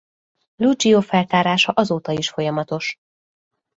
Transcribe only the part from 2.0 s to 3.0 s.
is folyamatos.